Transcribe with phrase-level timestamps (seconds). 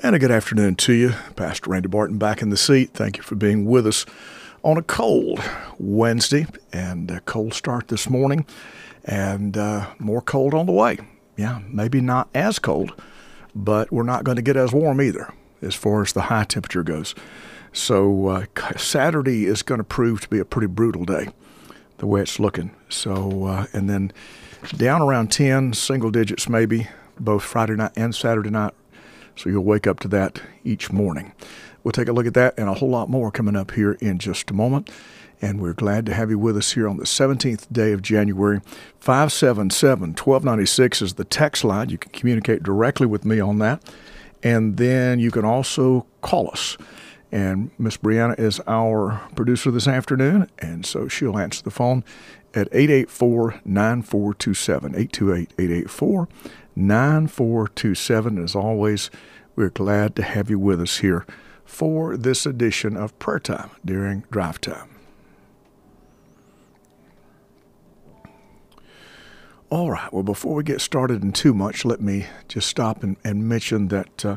[0.00, 1.14] And a good afternoon to you.
[1.36, 2.90] Pastor Randy Barton back in the seat.
[2.92, 4.04] Thank you for being with us
[4.62, 5.40] on a cold
[5.78, 8.44] Wednesday and a cold start this morning
[9.06, 10.98] and uh, more cold on the way.
[11.38, 12.94] Yeah, maybe not as cold,
[13.54, 15.32] but we're not going to get as warm either
[15.62, 17.14] as far as the high temperature goes.
[17.72, 18.44] So uh,
[18.76, 21.28] Saturday is going to prove to be a pretty brutal day,
[21.98, 22.70] the way it's looking.
[22.90, 24.12] So, uh, and then
[24.76, 26.88] down around 10, single digits maybe,
[27.18, 28.74] both Friday night and Saturday night
[29.36, 31.32] so you'll wake up to that each morning.
[31.84, 34.18] We'll take a look at that and a whole lot more coming up here in
[34.18, 34.90] just a moment.
[35.40, 38.60] And we're glad to have you with us here on the 17th day of January.
[38.98, 41.90] 577 1296 is the text line.
[41.90, 43.82] You can communicate directly with me on that.
[44.42, 46.76] And then you can also call us.
[47.30, 52.04] And Miss Brianna is our producer this afternoon, and so she'll answer the phone
[52.54, 54.94] at 884 9427.
[54.94, 56.28] 828 884
[56.76, 58.38] 9427.
[58.38, 59.10] As always,
[59.56, 61.26] we're glad to have you with us here
[61.64, 64.90] for this edition of Prayer Time during Drive Time.
[69.68, 73.16] All right, well, before we get started in too much, let me just stop and,
[73.24, 74.36] and mention that uh,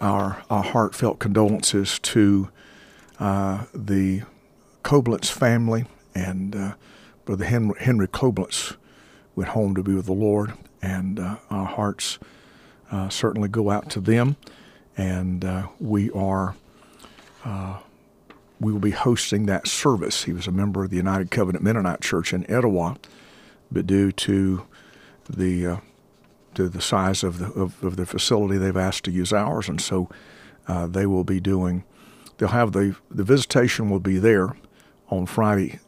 [0.00, 2.48] our, our heartfelt condolences to
[3.18, 4.22] uh, the
[4.84, 6.74] Koblitz family and uh,
[7.24, 8.76] Brother Henry, Henry Koblitz
[9.34, 10.52] went home to be with the Lord
[10.82, 12.18] and uh, our hearts
[12.90, 14.36] uh, certainly go out to them.
[14.96, 16.56] And uh, we are
[17.44, 17.78] uh,
[18.60, 20.24] we will be hosting that service.
[20.24, 22.96] He was a member of the United Covenant Mennonite Church in Etowah,
[23.70, 24.66] but due to
[25.28, 25.76] the uh,
[26.54, 29.80] to the size of the of, of, the facility, they've asked to use ours, and
[29.80, 30.10] so
[30.68, 31.84] they will be doing.
[32.36, 34.56] They'll have the the visitation will be there
[35.08, 35.80] on Friday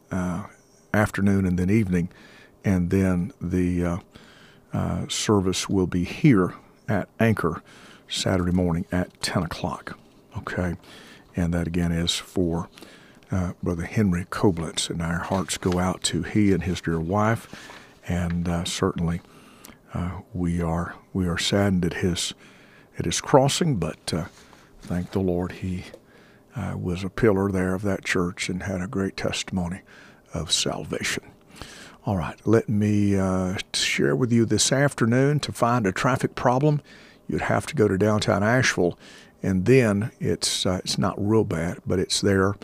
[0.95, 2.09] afternoon and then evening,
[2.63, 3.97] and then the uh,
[5.07, 6.53] service will be here
[6.87, 7.61] at Anchor
[8.07, 9.97] Saturday morning at 10 o'clock.
[10.37, 10.75] Okay.
[11.35, 12.69] And that again is for
[13.31, 14.89] uh, Brother Henry Koblitz.
[14.89, 17.47] And our hearts go out to he and his dear wife.
[18.07, 19.21] And uh, certainly
[19.93, 22.33] uh, we are we are saddened at his
[22.99, 24.25] at his crossing, but uh,
[24.81, 25.85] thank the Lord he
[26.55, 29.81] uh, was a pillar there of that church and had a great testimony
[30.33, 31.23] of salvation.
[32.05, 36.83] All right, let me uh, share with you this afternoon to find a traffic problem.
[37.27, 38.95] You'd have to go to downtown Asheville,
[39.41, 42.57] and then it's uh, it's not real bad, but it's there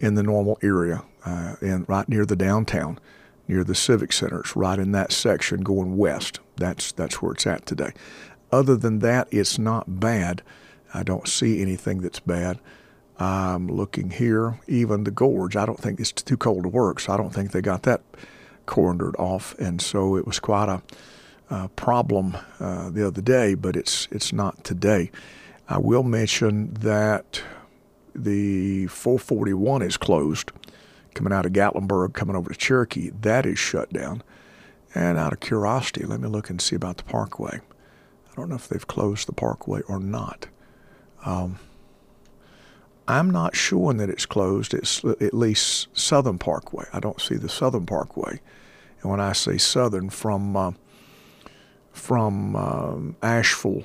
[0.00, 2.98] in the normal area uh, and right near the downtown,
[3.46, 4.40] near the Civic Center.
[4.40, 6.40] It's right in that section going west.
[6.56, 7.92] That's that's where it's at today.
[8.50, 10.40] Other than that, it's not bad.
[10.94, 12.58] I don't see anything that's bad.
[13.18, 15.56] I'm looking here, even the gorge.
[15.56, 18.00] I don't think it's too cold to work, so I don't think they got that
[18.68, 20.82] cornered off, and so it was quite a,
[21.50, 25.10] a problem uh, the other day, but it's it's not today.
[25.68, 27.42] I will mention that
[28.14, 30.52] the 441 is closed,
[31.14, 33.10] coming out of Gatlinburg, coming over to Cherokee.
[33.10, 34.22] That is shut down.
[34.94, 37.60] And out of curiosity, let me look and see about the Parkway.
[38.30, 40.46] I don't know if they've closed the Parkway or not.
[41.24, 41.58] Um,
[43.06, 44.74] I'm not sure that it's closed.
[44.74, 46.86] It's at least Southern Parkway.
[46.92, 48.40] I don't see the Southern Parkway.
[49.00, 50.72] And when I say Southern, from uh,
[51.92, 53.84] from um, Asheville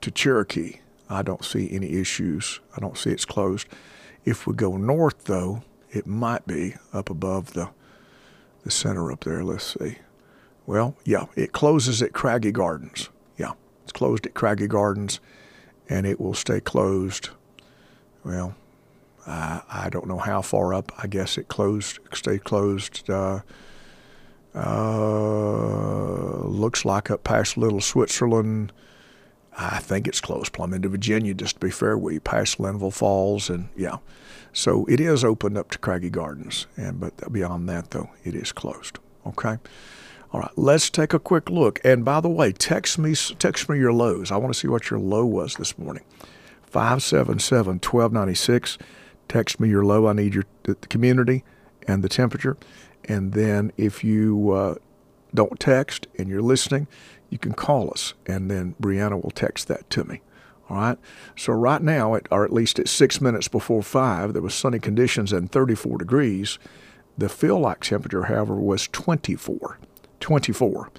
[0.00, 2.60] to Cherokee, I don't see any issues.
[2.76, 3.68] I don't see it's closed.
[4.24, 7.70] If we go north, though, it might be up above the
[8.62, 9.44] the center up there.
[9.44, 9.98] Let's see.
[10.66, 13.10] Well, yeah, it closes at Craggy Gardens.
[13.36, 13.52] Yeah,
[13.82, 15.20] it's closed at Craggy Gardens,
[15.88, 17.28] and it will stay closed
[18.24, 18.54] well,
[19.26, 20.90] uh, I don't know how far up.
[20.98, 23.08] I guess it closed, stayed closed.
[23.08, 23.40] Uh,
[24.54, 28.72] uh, looks like up past Little Switzerland.
[29.56, 33.48] I think it's closed plumb into Virginia, just to be fair you, past Linville Falls,
[33.48, 33.98] and yeah.
[34.52, 38.52] So it is open up to Craggy Gardens, and but beyond that, though, it is
[38.52, 38.98] closed.
[39.26, 39.58] Okay.
[40.32, 41.80] All right, let's take a quick look.
[41.84, 44.32] And by the way, text me text me your lows.
[44.32, 46.02] I want to see what your low was this morning.
[46.62, 48.78] 577 1296.
[49.28, 50.08] Text me your low.
[50.08, 51.44] I need your the community
[51.86, 52.56] and the temperature.
[53.04, 54.74] And then if you uh,
[55.34, 56.86] don't text and you're listening,
[57.30, 60.20] you can call us, and then Brianna will text that to me.
[60.70, 60.98] All right.
[61.36, 64.78] So right now, at, or at least at six minutes before five, there was sunny
[64.78, 66.58] conditions and 34 degrees.
[67.18, 69.78] The feel-like temperature, however, was 24.
[70.20, 70.90] 24.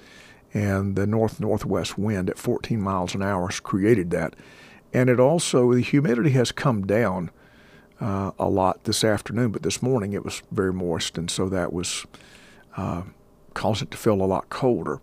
[0.54, 4.36] And the north northwest wind at 14 miles an hour created that.
[4.92, 7.30] And it also, the humidity has come down
[8.00, 11.72] uh, a lot this afternoon, but this morning it was very moist, and so that
[11.72, 12.06] was
[12.76, 13.02] uh,
[13.54, 15.00] caused it to feel a lot colder.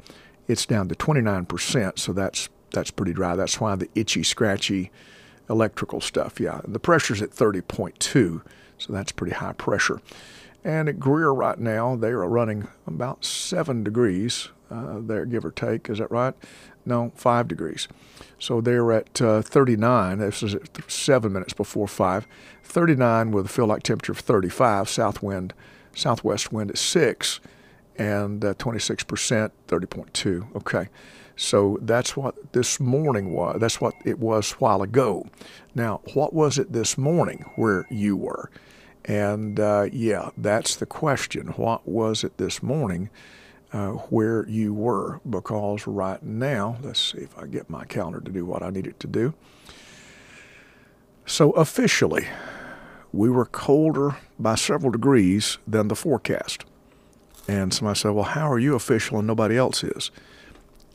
[0.47, 3.35] It's down to 29%, so that's that's pretty dry.
[3.35, 4.91] That's why the itchy, scratchy
[5.49, 6.39] electrical stuff.
[6.39, 8.41] Yeah, the pressure's at 30.2,
[8.77, 10.01] so that's pretty high pressure.
[10.63, 15.51] And at Greer right now, they are running about seven degrees uh, there, give or
[15.51, 15.89] take.
[15.89, 16.33] Is that right?
[16.85, 17.87] No, five degrees.
[18.39, 20.19] So they're at uh, 39.
[20.19, 20.55] This is
[20.87, 22.27] seven minutes before five.
[22.63, 24.89] 39 with a feel like temperature of 35.
[24.89, 25.53] South wind,
[25.95, 27.39] southwest wind at six,
[27.97, 30.55] and uh, 26%, 30.2.
[30.55, 30.89] Okay.
[31.35, 33.59] So that's what this morning was.
[33.59, 35.25] That's what it was a while ago.
[35.73, 38.51] Now, what was it this morning where you were?
[39.05, 41.47] And uh, yeah, that's the question.
[41.47, 43.09] What was it this morning
[43.73, 45.19] uh, where you were?
[45.29, 48.87] Because right now, let's see if I get my calendar to do what I need
[48.87, 49.33] it to do.
[51.25, 52.27] So officially,
[53.11, 56.65] we were colder by several degrees than the forecast.
[57.47, 60.11] And somebody said, Well, how are you official and nobody else is?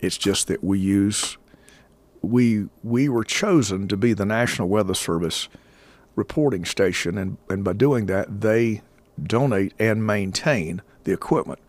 [0.00, 1.36] It's just that we use
[2.22, 5.48] we we were chosen to be the National Weather Service
[6.16, 8.82] reporting station, and, and by doing that, they
[9.22, 11.60] donate and maintain the equipment.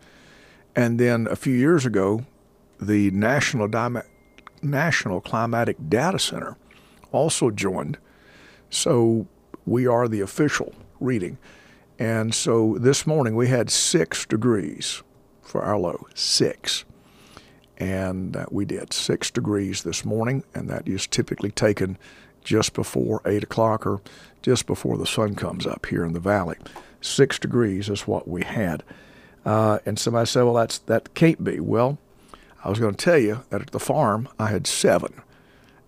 [0.76, 2.24] And then a few years ago,
[2.80, 3.68] the National
[4.62, 6.56] National Climatic Data Center
[7.12, 7.98] also joined.
[8.68, 9.26] So
[9.66, 11.38] we are the official reading.
[11.98, 15.02] And so this morning we had six degrees
[15.42, 16.84] for our low, six
[17.80, 21.96] and we did six degrees this morning, and that is typically taken
[22.44, 24.02] just before eight o'clock or
[24.42, 26.56] just before the sun comes up here in the valley.
[27.00, 28.84] Six degrees is what we had,
[29.44, 31.98] uh, and somebody said, "Well, that's that can't be." Well,
[32.64, 35.22] I was going to tell you that at the farm I had seven,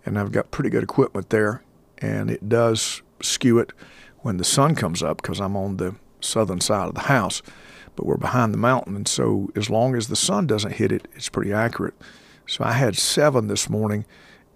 [0.04, 1.62] and I've got pretty good equipment there,
[1.98, 3.72] and it does skew it
[4.20, 7.42] when the sun comes up because I'm on the southern side of the house
[7.96, 8.96] but we're behind the mountain.
[8.96, 11.94] And so as long as the sun doesn't hit it, it's pretty accurate.
[12.46, 14.04] So I had seven this morning,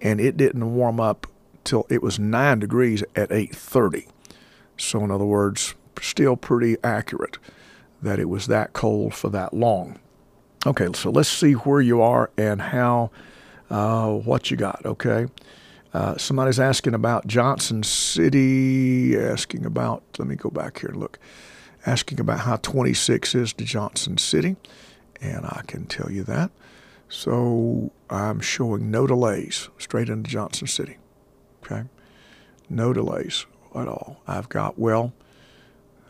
[0.01, 1.27] and it didn't warm up
[1.65, 4.09] till it was nine degrees at 8:30.
[4.77, 7.39] So in other words, still pretty accurate
[8.03, 9.99] that it was that cold for that long.
[10.67, 13.11] Okay, so let's see where you are and how
[13.71, 14.85] uh, what you got.
[14.85, 15.27] Okay.
[15.95, 21.19] Uh, somebody's asking about Johnson City, asking about, let me go back here and look
[21.87, 24.57] asking about how 26 is to Johnson City,
[25.21, 26.51] and I can tell you that.
[27.09, 30.99] So I'm showing no delays straight into Johnson City.
[31.63, 31.85] Okay?
[32.69, 34.21] No delays at all.
[34.27, 35.13] I've got, well,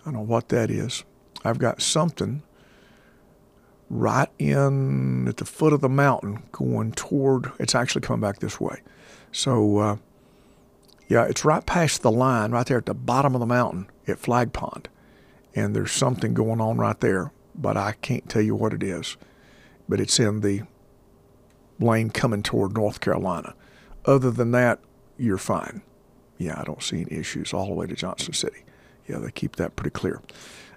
[0.01, 1.05] I don't know what that is.
[1.45, 2.43] I've got something
[3.89, 8.61] right in at the foot of the mountain going toward, it's actually coming back this
[8.61, 8.81] way.
[9.31, 9.97] So, uh,
[11.09, 14.19] yeah, it's right past the line, right there at the bottom of the mountain at
[14.19, 14.89] Flag Pond
[15.57, 19.17] and there's something going on right there, but I can't tell you what it is.
[19.89, 20.63] But it's in the
[21.81, 23.55] lane coming toward North Carolina.
[24.05, 24.81] Other than that,
[25.17, 25.81] you're fine.
[26.37, 28.65] Yeah, I don't see any issues all the way to Johnson City.
[29.09, 30.21] Yeah, they keep that pretty clear.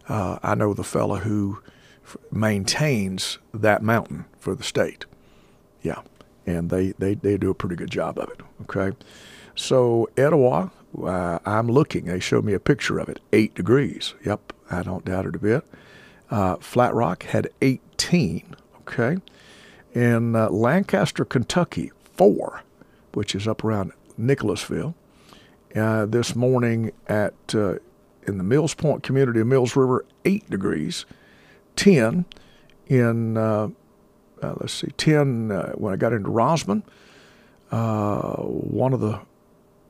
[0.09, 1.61] Uh, I know the fellow who
[2.03, 5.05] f- maintains that mountain for the state.
[5.81, 6.01] Yeah,
[6.45, 8.41] and they, they, they do a pretty good job of it.
[8.63, 8.97] Okay.
[9.55, 10.71] So, Etowah,
[11.03, 12.05] uh, I'm looking.
[12.05, 13.19] They showed me a picture of it.
[13.31, 14.15] Eight degrees.
[14.25, 15.65] Yep, I don't doubt it a bit.
[16.31, 19.17] Uh, Flat Rock had 18, okay?
[19.93, 22.63] In uh, Lancaster, Kentucky, four,
[23.13, 24.95] which is up around Nicholasville.
[25.75, 27.75] Uh, this morning at uh,
[28.27, 31.05] in the Mills Point community of Mills River, eight degrees.
[31.75, 32.25] 10
[32.87, 33.69] in, uh,
[34.41, 36.83] uh, let's see, 10 when I got into Rosman.
[37.69, 39.19] one of the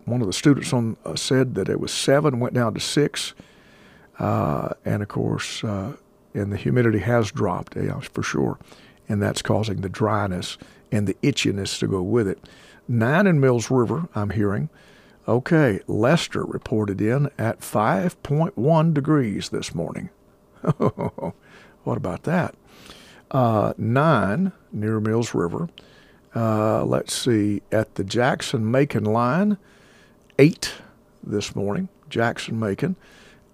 [0.05, 3.33] one of the students on said that it was seven, went down to six
[4.19, 5.93] uh, and of course, uh,
[6.33, 8.59] and the humidity has dropped, yeah, for sure,
[9.07, 10.57] and that's causing the dryness
[10.91, 12.39] and the itchiness to go with it.
[12.87, 14.69] Nine in Mills River, I'm hearing.
[15.29, 20.09] Okay, Lester reported in at 5.1 degrees this morning.
[20.63, 22.55] what about that?
[23.29, 25.69] Uh, nine near Mills River.
[26.35, 29.59] Uh, let's see, at the Jackson Macon line,
[30.39, 30.73] eight
[31.21, 31.89] this morning.
[32.09, 32.95] Jackson Macon.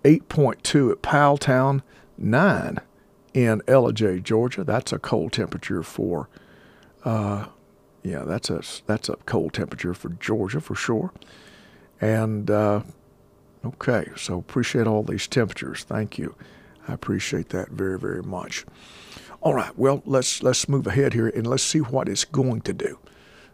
[0.05, 1.82] 8.2 at Powelltown,
[2.17, 2.79] 9
[3.34, 4.63] in Ellijay, Georgia.
[4.63, 6.29] That's a cold temperature for,
[7.03, 7.48] uh,
[8.01, 11.12] yeah, that's a that's a cold temperature for Georgia for sure.
[12.01, 12.81] And uh,
[13.65, 15.83] okay, so appreciate all these temperatures.
[15.83, 16.35] Thank you.
[16.87, 18.65] I appreciate that very very much.
[19.41, 22.73] All right, well let's let's move ahead here and let's see what it's going to
[22.73, 22.99] do.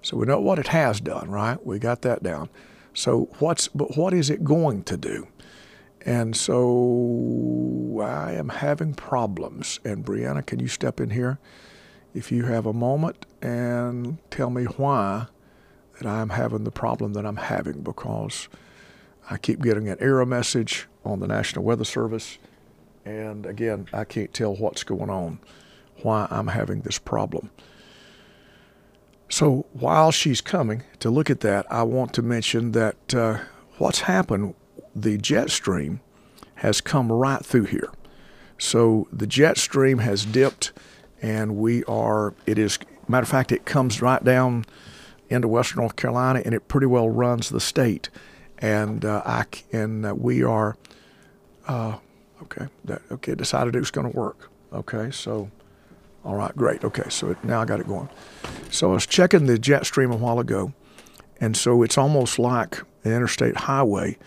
[0.02, 1.64] So we know what it has done, right?
[1.66, 2.50] We got that down.
[2.94, 5.28] So what's but what is it going to do?
[6.04, 9.80] And so I am having problems.
[9.86, 11.40] And Brianna, can you step in here
[12.14, 15.28] if you have a moment and tell me why
[16.06, 18.48] I'm having the problem that I'm having because
[19.30, 22.38] I keep getting an error message on the National Weather Service.
[23.06, 25.40] And again, I can't tell what's going on,
[26.02, 27.50] why I'm having this problem.
[29.30, 33.40] So while she's coming to look at that, I want to mention that uh,
[33.78, 34.56] what's happened,
[34.94, 36.02] the jet stream
[36.56, 37.90] has come right through here.
[38.58, 40.74] So the jet stream has dipped,
[41.22, 42.78] and we are, it is,
[43.08, 44.66] matter of fact, it comes right down
[45.32, 48.10] into Western North Carolina, and it pretty well runs the state.
[48.60, 50.78] And uh, I, and uh, we are,
[51.68, 51.98] uh,
[52.44, 54.50] okay, that, okay, decided it was going to work.
[54.72, 55.50] Okay, so
[56.24, 56.84] all right, great.
[56.84, 58.10] Okay, so it, now I got it going.
[58.70, 60.74] So I was checking the jet stream a while ago,
[61.40, 64.18] and so it's almost like an interstate highway.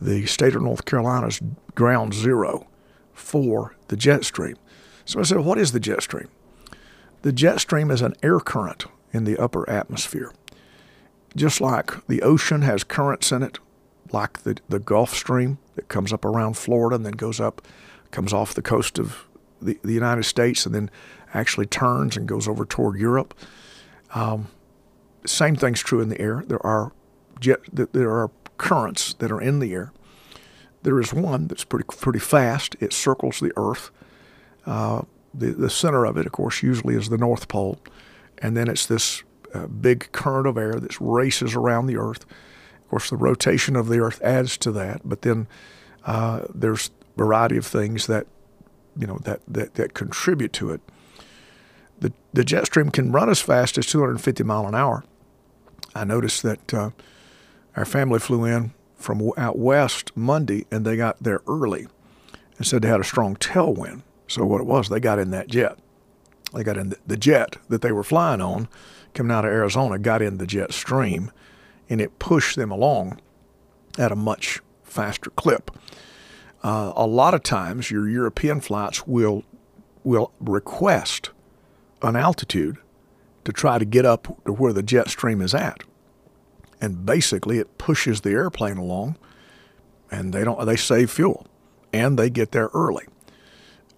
[0.00, 1.40] The state of North Carolina's
[1.74, 2.66] ground zero
[3.12, 4.56] for the jet stream.
[5.04, 6.28] So I said, What is the jet stream?
[7.22, 10.32] The jet stream is an air current in the upper atmosphere.
[11.36, 13.58] Just like the ocean has currents in it,
[14.12, 17.62] like the, the Gulf Stream that comes up around Florida and then goes up,
[18.10, 19.26] comes off the coast of
[19.60, 20.90] the, the United States and then
[21.32, 23.34] actually turns and goes over toward Europe.
[24.14, 24.48] Um,
[25.24, 26.44] same thing's true in the air.
[26.46, 26.92] There are
[27.40, 29.92] jet, there are currents that are in the air.
[30.82, 32.76] There is one that's pretty pretty fast.
[32.80, 33.90] It circles the Earth.
[34.66, 35.02] Uh,
[35.32, 37.78] the the center of it, of course, usually is the North Pole,
[38.38, 39.22] and then it's this
[39.54, 42.24] uh, big current of air that races around the Earth.
[42.82, 45.46] Of course, the rotation of the Earth adds to that, but then
[46.04, 48.26] uh, there's a variety of things that
[48.96, 50.80] you know that, that, that contribute to it.
[52.00, 55.04] The, the jet stream can run as fast as 250 mile an hour.
[55.94, 56.90] I noticed that uh,
[57.76, 61.86] our family flew in from out west Monday and they got there early
[62.56, 64.02] and said they had a strong tailwind.
[64.28, 65.78] So what it was, they got in that jet.
[66.54, 68.68] They got in the, jet that they were flying on,
[69.14, 71.30] coming out of Arizona, got in the jet stream,
[71.88, 73.20] and it pushed them along
[73.98, 75.70] at a much faster clip.
[76.62, 79.44] Uh, a lot of times, your European flights will
[80.04, 81.30] will request
[82.02, 82.76] an altitude
[83.44, 85.82] to try to get up to where the jet stream is at,
[86.80, 89.16] and basically it pushes the airplane along,
[90.10, 91.46] and they don't they save fuel,
[91.92, 93.06] and they get there early.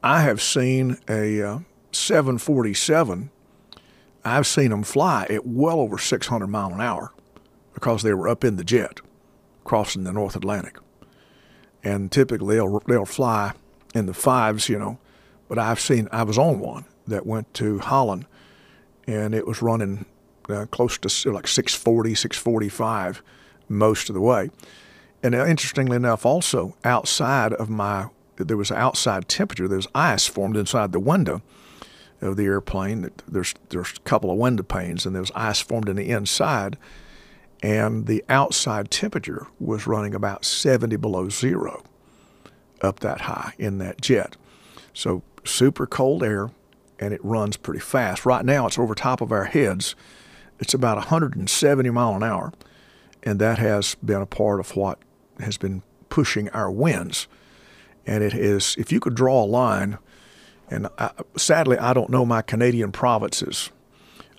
[0.02, 1.58] I have seen a uh,
[1.94, 3.30] 747.
[4.24, 7.12] I've seen them fly at well over 600 mile an hour
[7.74, 9.00] because they were up in the jet,
[9.64, 10.78] crossing the North Atlantic
[11.84, 13.52] and typically they'll they'll fly
[13.94, 14.98] in the fives, you know.
[15.48, 18.26] But I've seen I was on one that went to Holland,
[19.06, 20.06] and it was running
[20.48, 23.22] uh, close to like 640, 645
[23.68, 24.50] most of the way.
[25.22, 29.68] And uh, interestingly enough, also outside of my there was outside temperature.
[29.68, 31.42] There was ice formed inside the window
[32.24, 33.10] of the airplane.
[33.28, 36.76] There's there's a couple of window panes, and there was ice formed in the inside
[37.64, 41.82] and the outside temperature was running about 70 below zero
[42.82, 44.36] up that high in that jet.
[44.92, 46.50] So super cold air,
[47.00, 48.26] and it runs pretty fast.
[48.26, 49.96] Right now, it's over top of our heads.
[50.60, 52.52] It's about 170 mile an hour,
[53.22, 54.98] and that has been a part of what
[55.40, 57.28] has been pushing our winds.
[58.06, 59.96] And it is, if you could draw a line,
[60.70, 63.70] and I, sadly, I don't know my Canadian provinces.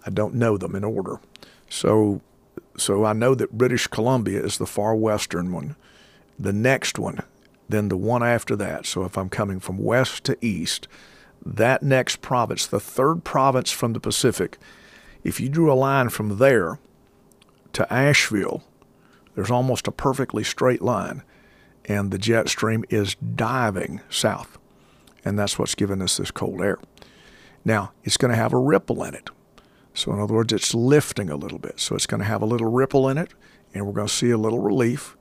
[0.05, 1.19] I don't know them in order.
[1.69, 2.21] So
[2.77, 5.75] so I know that British Columbia is the far western one.
[6.37, 7.19] The next one,
[7.69, 8.85] then the one after that.
[8.85, 10.87] So if I'm coming from west to east,
[11.45, 14.57] that next province, the third province from the Pacific,
[15.23, 16.79] if you drew a line from there
[17.73, 18.63] to Asheville,
[19.35, 21.23] there's almost a perfectly straight line,
[21.85, 24.57] and the jet stream is diving south.
[25.25, 26.77] And that's what's giving us this cold air.
[27.65, 29.29] Now, it's going to have a ripple in it.
[29.93, 31.79] So, in other words, it's lifting a little bit.
[31.79, 33.33] So, it's going to have a little ripple in it,
[33.73, 35.17] and we're going to see a little relief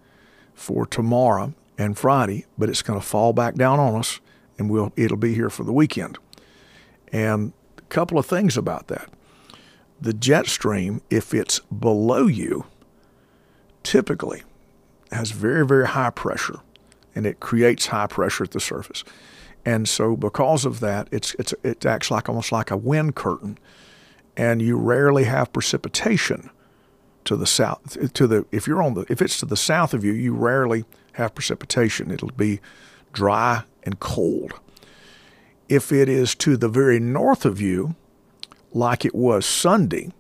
[0.53, 4.21] for tomorrow and Friday, but it's going to fall back down on us,
[4.59, 6.19] and we'll, it'll be here for the weekend.
[7.13, 9.09] And a couple of things about that.
[10.01, 12.67] The jet stream, if it's below you,
[13.83, 14.43] typically
[15.13, 16.61] has very, very high pressure,
[17.15, 19.05] and it creates high pressure at the surface.
[19.65, 23.59] And so, because of that, it's, it's, it acts like almost like a wind curtain.
[24.37, 26.51] And you rarely have precipitation
[27.25, 30.05] to the south to the if you're on the if it's to the south of
[30.05, 32.11] you you rarely have precipitation.
[32.11, 32.61] It'll be
[33.13, 34.55] dry and cold.
[35.69, 37.95] If it is to the very north of you
[38.73, 40.13] like it was sunday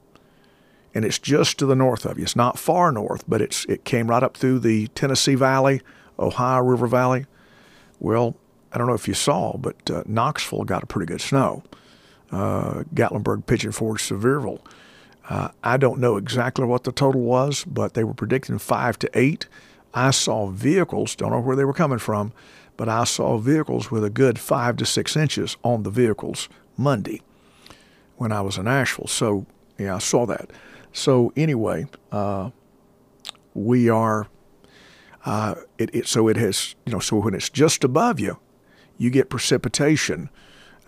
[0.94, 3.84] and it's just to the north of you it's not far north but it's it
[3.84, 5.82] came right up through the tennessee valley
[6.20, 7.26] ohio river valley
[7.98, 8.36] well
[8.74, 11.62] i don't know if you saw but uh, knoxville got a pretty good snow
[12.34, 14.60] uh, Gatlinburg, Pigeon Forge, Sevierville.
[15.28, 19.10] Uh, I don't know exactly what the total was, but they were predicting five to
[19.14, 19.46] eight.
[19.94, 22.32] I saw vehicles, don't know where they were coming from,
[22.76, 27.22] but I saw vehicles with a good five to six inches on the vehicles Monday
[28.16, 29.06] when I was in Asheville.
[29.06, 29.46] So,
[29.78, 30.50] yeah, I saw that.
[30.92, 32.50] So, anyway, uh,
[33.54, 34.26] we are,
[35.24, 38.38] uh, it, it, so it has, you know, so when it's just above you,
[38.98, 40.30] you get precipitation.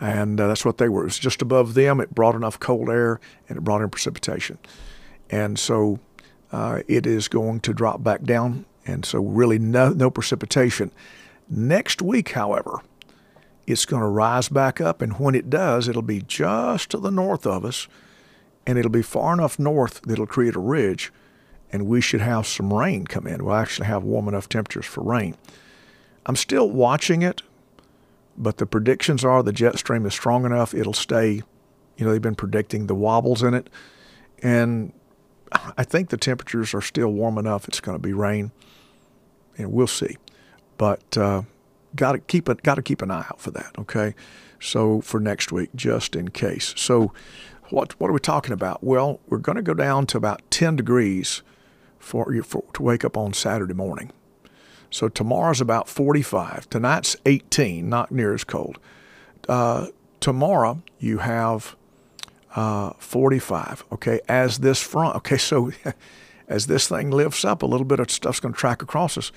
[0.01, 1.03] And uh, that's what they were.
[1.03, 2.01] It was just above them.
[2.01, 4.59] It brought enough cold air and it brought in precipitation.
[5.31, 6.01] And so
[6.53, 8.67] uh, it is going to drop back down.
[8.87, 10.93] And so, really, no, no precipitation.
[11.49, 12.83] Next week, however,
[13.67, 15.03] it's going to rise back up.
[15.03, 17.89] And when it does, it'll be just to the north of us.
[18.67, 21.13] And it'll be far enough north that it'll create a ridge.
[21.73, 23.45] And we should have some rain come in.
[23.45, 25.37] We'll actually have warm enough temperatures for rain.
[26.27, 27.43] I'm still watching it
[28.39, 31.43] but the predictions are the jet stream is strong enough, it'll stay.
[31.97, 33.71] You know, they've been predicting the wobbles in it.
[34.43, 34.93] And
[35.77, 37.69] I think the temperatures are still warm enough.
[37.69, 38.51] It's going to be rain,
[39.57, 40.17] and we'll see.
[40.77, 41.43] But uh,
[41.95, 42.63] got to keep it.
[42.63, 43.73] Got to keep an eye out for that.
[43.79, 44.15] Okay,
[44.61, 46.75] so for next week, just in case.
[46.77, 47.13] So,
[47.71, 48.83] what what are we talking about?
[48.83, 51.43] Well, we're going to go down to about 10 degrees
[51.99, 54.13] for, for to wake up on Saturday morning.
[54.91, 56.71] So tomorrow's about 45.
[56.71, 58.79] Tonight's 18, not near as cold.
[59.49, 59.89] Uh,
[60.21, 61.77] tomorrow you have
[62.55, 63.85] uh, 45.
[63.93, 65.17] Okay, as this front.
[65.17, 65.73] Okay, so
[66.49, 69.33] as this thing lifts up, a little bit of stuff's going to track across us,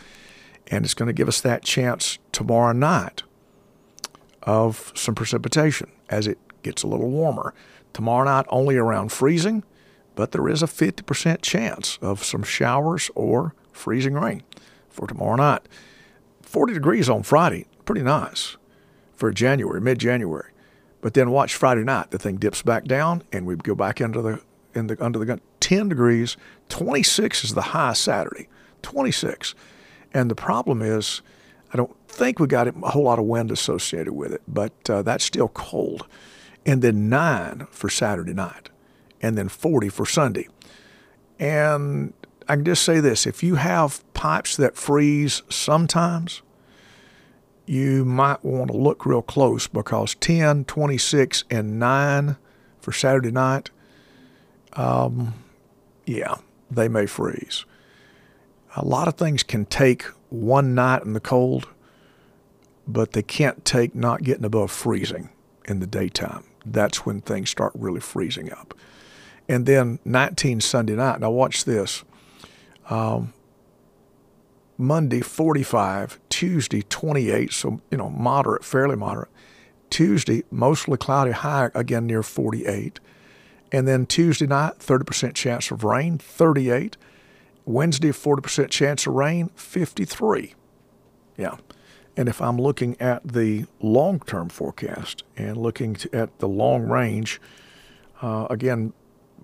[0.67, 3.23] and it's going to give us that chance tomorrow night
[4.43, 7.53] of some precipitation as it gets a little warmer.
[7.93, 9.63] Tomorrow night only around freezing,
[10.15, 14.43] but there is a 50% chance of some showers or freezing rain
[14.99, 15.61] for tomorrow night.
[16.41, 18.57] 40 degrees on Friday, pretty nice
[19.15, 20.51] for January, mid January.
[21.01, 24.21] But then watch Friday night, the thing dips back down and we go back into
[24.21, 24.41] the
[24.75, 25.41] in the under the gun.
[25.61, 26.35] 10 degrees,
[26.69, 28.49] 26 is the high Saturday,
[28.81, 29.55] 26.
[30.13, 31.21] And the problem is,
[31.73, 35.01] I don't think we got a whole lot of wind associated with it, but uh,
[35.01, 36.07] that's still cold.
[36.65, 38.69] And then nine for Saturday night,
[39.21, 40.47] and then 40 for Sunday.
[41.39, 42.13] And
[42.49, 46.41] I can just say this if you have pipes that freeze sometimes,
[47.65, 52.35] you might want to look real close because 10, 26, and 9
[52.81, 53.69] for Saturday night,
[54.73, 55.35] um,
[56.05, 56.35] yeah,
[56.69, 57.63] they may freeze.
[58.75, 61.69] A lot of things can take one night in the cold,
[62.85, 65.29] but they can't take not getting above freezing
[65.63, 66.43] in the daytime.
[66.65, 68.73] That's when things start really freezing up.
[69.47, 71.21] And then 19 Sunday night.
[71.21, 72.03] Now, watch this.
[72.89, 73.33] Um,
[74.81, 79.27] Monday 45, Tuesday 28, so you know moderate, fairly moderate.
[79.89, 83.01] Tuesday mostly cloudy, high again near 48,
[83.73, 86.95] and then Tuesday night 30% chance of rain, 38.
[87.65, 90.55] Wednesday 40% chance of rain, 53.
[91.37, 91.57] Yeah.
[92.17, 97.39] And if I'm looking at the long term forecast and looking at the long range,
[98.21, 98.93] uh, again,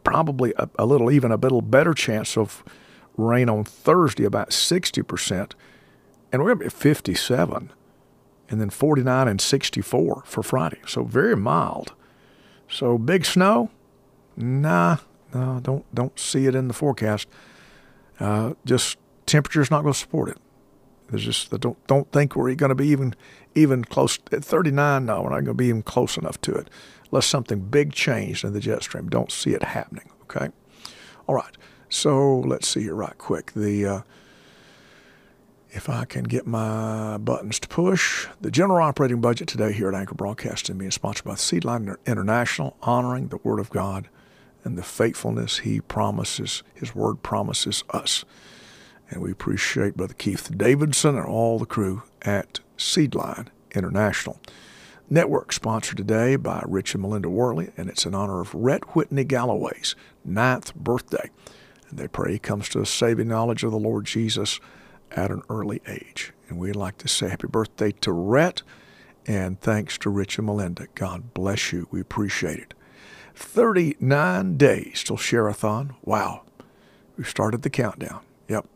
[0.03, 2.63] probably a, a, little even a little better chance of
[3.17, 5.53] rain on Thursday, about 60%,
[6.31, 7.71] and we're going to be 57,
[8.49, 10.79] and then 49 and 64 for Friday.
[10.85, 11.93] So very mild.
[12.67, 13.69] So big snow?
[14.35, 14.97] Nah,
[15.33, 17.27] no, don't don't see it in the forecast.
[18.19, 20.37] Uh, just temperature's not going to support it.
[21.09, 23.15] There's just I don't don't think we're going to be even
[23.53, 25.05] even close at 39.
[25.05, 26.69] No, we're not going to be even close enough to it,
[27.11, 29.09] unless something big changed in the jet stream.
[29.09, 30.09] Don't see it happening.
[30.23, 30.49] Okay.
[31.27, 31.57] All right.
[31.89, 33.51] So let's see here right quick.
[33.53, 34.01] The uh,
[35.75, 39.95] if I can get my buttons to push, the general operating budget today here at
[39.95, 44.07] Anchor Broadcasting being sponsored by Seedline International, honoring the Word of God
[44.63, 48.23] and the faithfulness He promises, His Word promises us.
[49.09, 54.39] And we appreciate Brother Keith Davidson and all the crew at Seedline International.
[55.09, 59.25] Network sponsored today by Rich and Melinda Worley, and it's in honor of Rhett Whitney
[59.25, 59.93] Galloway's
[60.23, 61.29] ninth birthday.
[61.95, 64.59] They pray he comes to a saving knowledge of the Lord Jesus
[65.11, 66.33] at an early age.
[66.47, 68.61] And we'd like to say happy birthday to Rhett
[69.25, 70.87] and thanks to Rich and Melinda.
[70.93, 71.87] God bless you.
[71.91, 72.73] We appreciate it.
[73.35, 75.95] 39 days till Share-a-thon.
[76.03, 76.43] Wow.
[77.17, 78.21] We started the countdown.
[78.47, 78.67] Yep.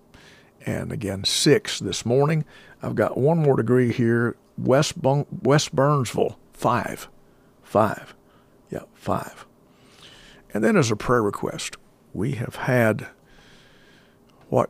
[0.66, 2.46] And again, six this morning.
[2.82, 4.36] I've got one more degree here.
[4.58, 7.08] West, West Burnsville, five.
[7.64, 8.16] Five.
[8.70, 9.46] Yeah, five.
[10.54, 11.78] And then as a prayer request,
[12.14, 13.08] we have had
[14.50, 14.70] what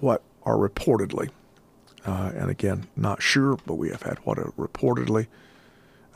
[0.00, 1.30] what are reportedly,
[2.04, 5.26] uh, and again, not sure, but we have had what are reportedly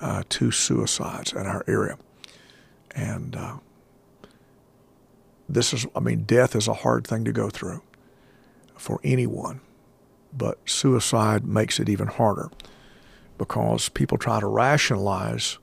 [0.00, 1.98] uh, two suicides in our area.
[2.94, 3.56] And uh,
[5.48, 7.82] this is, I mean, death is a hard thing to go through
[8.76, 9.60] for anyone,
[10.32, 12.50] but suicide makes it even harder
[13.38, 15.58] because people try to rationalize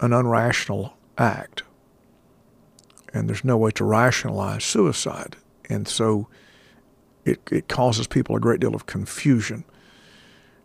[0.00, 1.62] an unrational act.
[3.12, 5.36] And there's no way to rationalize suicide.
[5.68, 6.28] And so
[7.24, 9.64] it, it causes people a great deal of confusion.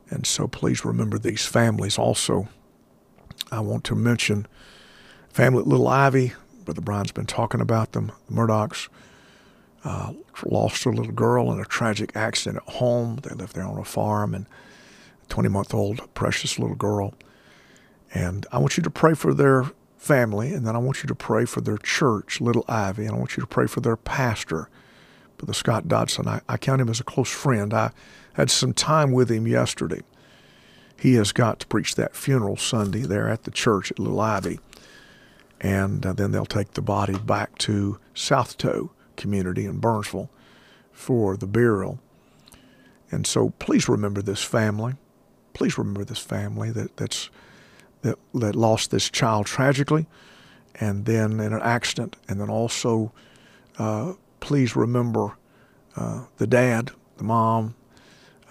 [0.10, 2.48] And so please remember these families also.
[3.52, 4.48] I want to mention
[5.30, 6.34] family Little Ivy.
[6.64, 8.12] Brother Brian's been talking about them.
[8.28, 8.90] The Murdochs
[9.84, 13.18] uh, lost a little girl in a tragic accident at home.
[13.18, 14.48] They lived there on a farm, and
[15.24, 17.14] a 20 month old, precious little girl.
[18.14, 19.66] And I want you to pray for their
[20.06, 23.18] family, and then I want you to pray for their church, Little Ivy, and I
[23.18, 24.70] want you to pray for their pastor,
[25.38, 26.28] Brother Scott Dodson.
[26.28, 27.74] I, I count him as a close friend.
[27.74, 27.92] I
[28.34, 30.02] had some time with him yesterday.
[31.00, 34.60] He has got to preach that funeral Sunday there at the church at Little Ivy.
[35.60, 40.30] And uh, then they'll take the body back to South Toe community in Burnsville
[40.92, 42.00] for the burial.
[43.10, 44.94] And so please remember this family.
[45.54, 47.30] Please remember this family that, that's
[48.06, 50.06] that, that lost this child tragically
[50.76, 52.16] and then in an accident.
[52.28, 53.12] And then also
[53.78, 55.38] uh, please remember
[55.96, 57.76] uh, the dad, the mom,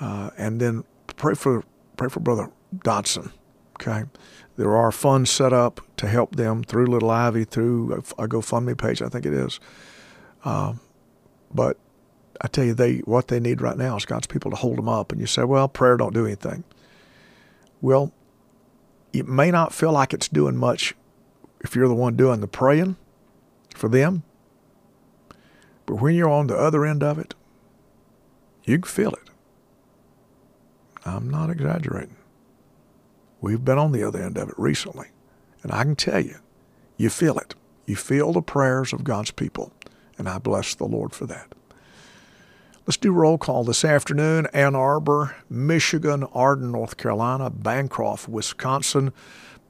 [0.01, 0.85] uh, and then
[1.17, 1.65] pray for
[1.97, 2.51] pray for Brother
[2.83, 3.33] Dodson.
[3.81, 4.05] Okay,
[4.57, 9.03] there are funds set up to help them through Little Ivy, through a GoFundMe page,
[9.03, 9.59] I think it is.
[10.45, 10.81] Um,
[11.53, 11.77] but
[12.41, 14.89] I tell you, they what they need right now is God's people to hold them
[14.89, 15.13] up.
[15.13, 16.65] And you say, well, prayer don't do anything.
[17.81, 18.13] Well,
[19.15, 20.95] it may not feel like it's doing much
[21.61, 22.97] if you're the one doing the praying
[23.75, 24.25] for them.
[25.87, 27.35] But when you're on the other end of it,
[28.65, 29.31] you can feel it.
[31.05, 32.17] I'm not exaggerating.
[33.41, 35.09] We've been on the other end of it recently.
[35.63, 36.37] And I can tell you,
[36.97, 37.55] you feel it.
[37.87, 39.73] You feel the prayers of God's people.
[40.19, 41.55] And I bless the Lord for that.
[42.87, 44.47] Let's do roll call this afternoon.
[44.53, 49.11] Ann Arbor, Michigan, Arden, North Carolina, Bancroft, Wisconsin,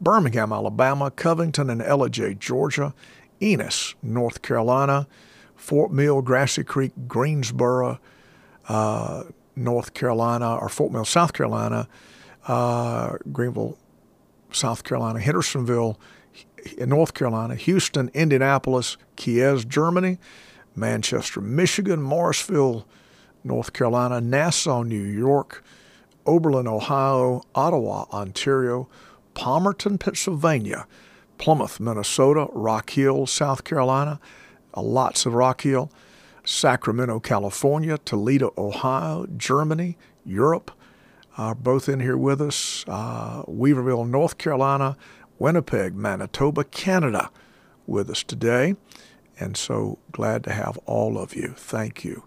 [0.00, 2.92] Birmingham, Alabama, Covington and Ellijay, Georgia,
[3.40, 5.07] Enos, North Carolina,
[5.55, 8.00] Fort Mill, Grassy Creek, Greensboro,
[8.68, 9.22] uh,
[9.55, 11.87] North Carolina, or Fort Mill, South Carolina,
[12.48, 13.79] uh, Greenville,
[14.50, 16.00] South Carolina, Hendersonville,
[16.79, 20.18] North Carolina, Houston, Indianapolis, Kiev, Germany,
[20.74, 22.85] Manchester, Michigan, Morrisville,
[23.44, 25.62] North Carolina, Nassau, New York,
[26.26, 28.88] Oberlin, Ohio, Ottawa, Ontario,
[29.35, 30.87] Palmerton, Pennsylvania,
[31.37, 34.18] Plymouth, Minnesota, Rock Hill, South Carolina,
[34.74, 35.90] uh, lots of Rock Hill,
[36.44, 40.70] Sacramento, California, Toledo, Ohio, Germany, Europe,
[41.37, 42.85] are uh, both in here with us.
[42.87, 44.96] Uh, Weaverville, North Carolina,
[45.38, 47.28] Winnipeg, Manitoba, Canada
[47.87, 48.76] with us today.
[49.38, 51.54] And so glad to have all of you.
[51.57, 52.24] Thank you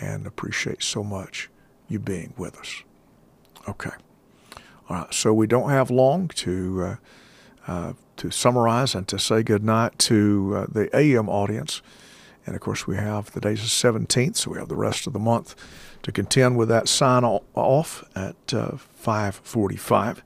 [0.00, 1.50] and appreciate so much
[1.88, 2.82] you being with us.
[3.68, 3.90] Okay.
[4.88, 5.14] All right.
[5.14, 6.96] So we don't have long to uh,
[7.66, 11.82] uh, to summarize and to say goodnight to uh, the AM audience.
[12.46, 15.14] And of course, we have the days of 17th, so we have the rest of
[15.14, 15.54] the month
[16.02, 20.22] to contend with that sign off at uh, 545.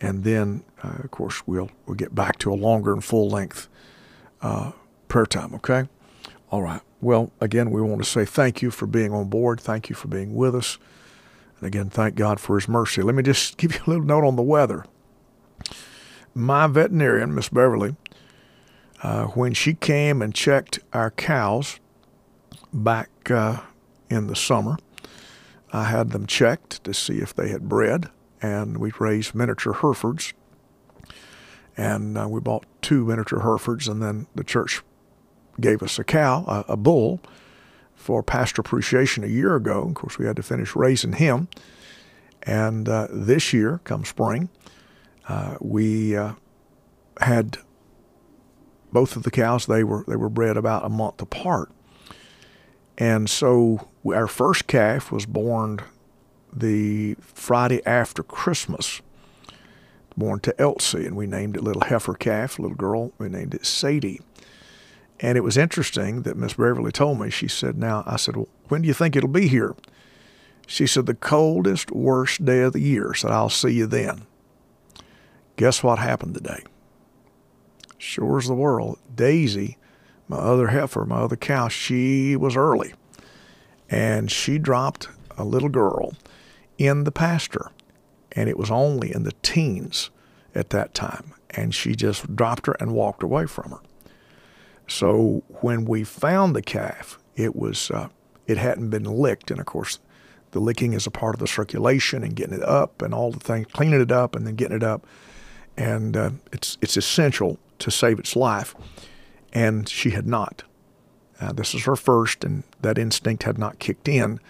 [0.00, 3.68] And then, uh, of course, we'll, we'll get back to a longer and full length
[4.40, 4.72] uh,
[5.08, 5.88] prayer time, okay?
[6.50, 6.80] All right.
[7.02, 9.60] Well, again, we want to say thank you for being on board.
[9.60, 10.78] Thank you for being with us.
[11.58, 13.02] And again, thank God for His mercy.
[13.02, 14.86] Let me just give you a little note on the weather.
[16.32, 17.96] My veterinarian, Miss Beverly,
[19.02, 21.80] uh, when she came and checked our cows
[22.72, 23.60] back uh,
[24.08, 24.78] in the summer,
[25.72, 28.10] I had them checked to see if they had bred,
[28.40, 30.34] and we raised miniature Herefords.
[31.76, 34.82] And uh, we bought two miniature Herefords, and then the church
[35.60, 37.20] gave us a cow, a, a bull,
[37.94, 39.82] for pastor appreciation a year ago.
[39.82, 41.48] Of course, we had to finish raising him.
[42.42, 44.48] And uh, this year, come spring,
[45.28, 46.32] uh, we uh,
[47.20, 47.58] had
[48.92, 49.66] both of the cows.
[49.66, 51.70] They were they were bred about a month apart,
[52.98, 55.80] and so our first calf was born
[56.52, 59.00] the Friday after Christmas,
[60.16, 63.12] born to Elsie, and we named it Little Heifer Calf, little girl.
[63.18, 64.20] We named it Sadie.
[65.22, 68.48] And it was interesting that Miss Beverly told me, she said, Now, I said, well,
[68.68, 69.74] when do you think it'll be here?
[70.66, 73.14] She said, The coldest, worst day of the year.
[73.14, 74.26] Said, I'll see you then.
[75.56, 76.64] Guess what happened today?
[77.98, 78.98] Sure as the world.
[79.14, 79.78] Daisy,
[80.26, 82.92] my other heifer, my other cow, she was early
[83.88, 86.14] and she dropped a little girl
[86.78, 87.70] in the pasture.
[88.32, 90.10] And it was only in the teens
[90.54, 91.34] at that time.
[91.50, 93.80] And she just dropped her and walked away from her.
[94.92, 98.08] So when we found the calf, it was uh,
[98.46, 99.98] it hadn't been licked, and of course,
[100.50, 103.40] the licking is a part of the circulation and getting it up and all the
[103.40, 105.06] things, cleaning it up and then getting it up,
[105.78, 108.74] and uh, it's it's essential to save its life.
[109.54, 110.62] And she had not.
[111.40, 114.40] Uh, this is her first, and that instinct had not kicked in.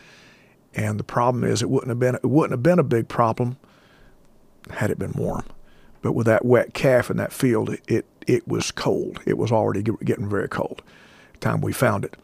[0.74, 3.59] And the problem is, it wouldn't have been it wouldn't have been a big problem
[4.70, 5.44] had it been warm.
[6.02, 8.07] But with that wet calf in that field, it it
[8.47, 9.21] was cold.
[9.27, 10.83] It was already getting very cold.
[11.41, 12.17] Time we found it,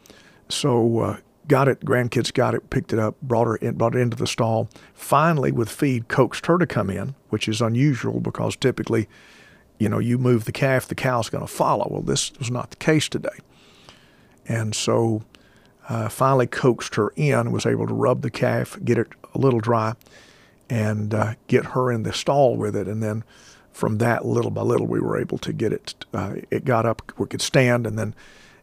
[0.47, 1.81] so uh, got it.
[1.81, 4.69] Grandkids got it, picked it up, brought her in, brought it into the stall.
[4.93, 9.09] Finally, with feed, coaxed her to come in, which is unusual because typically,
[9.77, 11.87] you know, you move the calf, the cow's going to follow.
[11.89, 13.37] Well, this was not the case today,
[14.47, 15.23] and so
[15.89, 17.51] uh, finally coaxed her in.
[17.51, 19.95] Was able to rub the calf, get it a little dry,
[20.69, 23.23] and uh, get her in the stall with it, and then
[23.71, 25.93] from that, little by little, we were able to get it.
[26.13, 28.15] Uh, it got up, we could stand, and then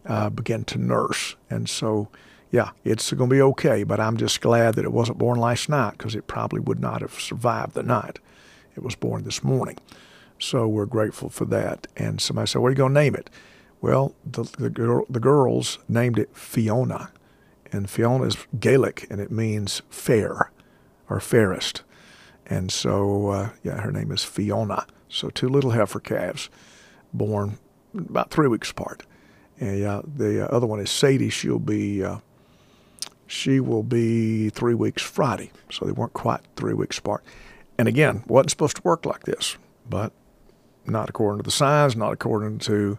[0.05, 1.37] uh, began to nurse.
[1.51, 2.09] And so,
[2.51, 3.83] yeah, it's going to be okay.
[3.83, 7.01] But I'm just glad that it wasn't born last night because it probably would not
[7.01, 8.19] have survived the night.
[8.77, 9.79] It was born this morning.
[10.39, 11.87] So we're grateful for that.
[11.97, 13.31] And somebody said, "What are you going to name it?"
[13.81, 17.11] Well, the the, girl, the girls named it Fiona,
[17.73, 20.51] and Fiona is Gaelic and it means fair
[21.09, 21.83] or fairest.
[22.47, 24.87] And so, uh, yeah, her name is Fiona.
[25.09, 26.51] So two little heifer calves
[27.13, 27.59] born
[27.95, 29.05] about three weeks apart.
[29.59, 31.31] And uh, the other one is Sadie.
[31.31, 32.19] She'll be uh,
[33.27, 35.51] she will be three weeks Friday.
[35.71, 37.25] So they weren't quite three weeks apart.
[37.79, 39.57] And again, wasn't supposed to work like this,
[39.89, 40.13] but
[40.87, 42.99] not according to the signs, not according to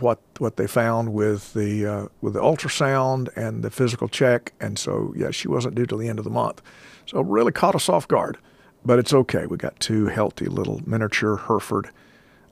[0.00, 4.52] what what they found with the uh, with the ultrasound and the physical check.
[4.60, 6.62] And so, yeah, she wasn't due till the end of the month.
[7.06, 8.38] So really caught us off guard
[8.84, 9.46] but it's okay.
[9.46, 11.90] We got two healthy little miniature Hereford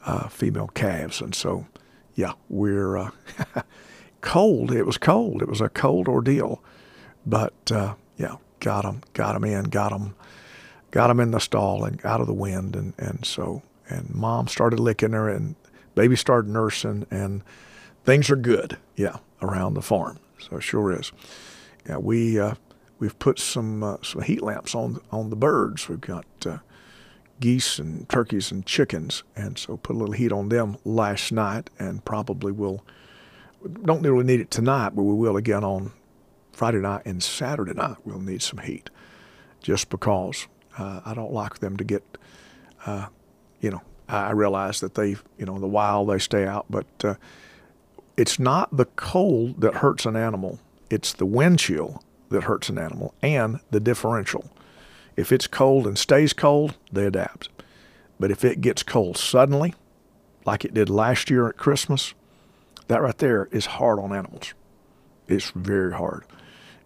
[0.04, 1.66] uh, female calves, and so
[2.14, 3.10] yeah, we're uh,
[4.20, 4.72] cold.
[4.72, 5.42] It was cold.
[5.42, 6.62] It was a cold ordeal,
[7.26, 10.14] but uh, yeah, got them, got them in, got them,
[10.90, 14.48] got them in the stall and out of the wind, and and so and mom
[14.48, 15.54] started licking her, and
[15.94, 17.42] baby started nursing, and
[18.04, 18.78] things are good.
[18.96, 21.12] Yeah, around the farm, so sure is.
[21.86, 22.54] Yeah, we uh,
[23.02, 25.88] we've put some uh, some heat lamps on on the birds.
[25.88, 26.58] We've got uh,
[27.40, 31.68] geese and turkeys and chickens, and so put a little heat on them last night,
[31.80, 32.84] and probably will.
[33.84, 35.90] Don't really need it tonight, but we will again on
[36.52, 37.96] Friday night and Saturday night.
[38.04, 38.88] We'll need some heat,
[39.60, 40.46] just because
[40.78, 42.04] uh, I don't like them to get.
[42.86, 43.06] Uh,
[43.60, 47.14] you know, I realize that they, you know, the while they stay out, but uh,
[48.16, 52.00] it's not the cold that hurts an animal; it's the wind chill
[52.32, 54.50] that hurts an animal and the differential.
[55.16, 57.48] If it's cold and stays cold, they adapt.
[58.18, 59.74] But if it gets cold suddenly,
[60.44, 62.14] like it did last year at Christmas,
[62.88, 64.54] that right there is hard on animals.
[65.28, 66.24] It's very hard.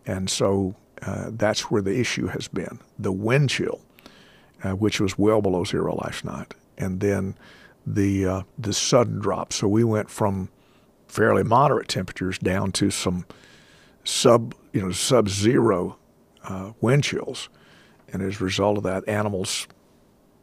[0.07, 3.81] And so uh, that's where the issue has been the wind chill,
[4.63, 7.35] uh, which was well below zero last night, and then
[7.87, 9.53] the, uh, the sudden drop.
[9.53, 10.49] So we went from
[11.07, 13.27] fairly moderate temperatures down to some
[14.05, 15.97] sub you know sub zero
[16.45, 17.49] uh, wind chills,
[18.13, 19.67] and as a result of that, animals,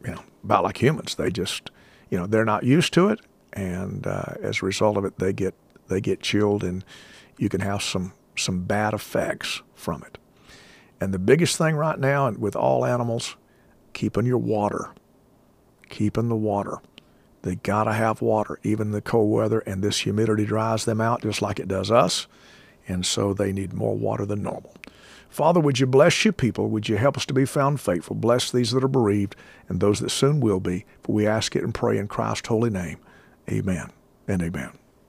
[0.04, 1.70] you know, about like humans, they just
[2.10, 3.20] you know they're not used to it,
[3.54, 5.54] and uh, as a result of it, they get
[5.88, 6.84] they get chilled, and
[7.38, 10.18] you can have some some bad effects from it.
[11.00, 13.38] And the biggest thing right now, and with all animals,
[13.94, 14.96] keeping your water,
[15.90, 16.78] keeping the water.
[17.44, 21.44] They gotta have water, even the cold weather, and this humidity dries them out just
[21.44, 22.26] like it does us
[22.88, 24.76] and so they need more water than normal.
[25.30, 26.70] Father, would you bless your people?
[26.70, 28.16] Would you help us to be found faithful?
[28.16, 29.36] Bless these that are bereaved
[29.68, 30.86] and those that soon will be.
[31.02, 33.00] For we ask it and pray in Christ's holy name.
[33.50, 33.90] Amen
[34.28, 34.83] and amen.